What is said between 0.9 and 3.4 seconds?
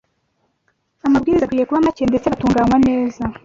Amabwiriza akwiriye kuba make ndetse agatunganywa neza,